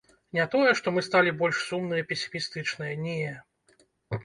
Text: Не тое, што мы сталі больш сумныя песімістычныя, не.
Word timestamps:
Не 0.35 0.45
тое, 0.53 0.71
што 0.79 0.93
мы 0.95 1.03
сталі 1.07 1.33
больш 1.43 1.61
сумныя 1.69 2.07
песімістычныя, 2.13 2.93
не. 3.05 3.21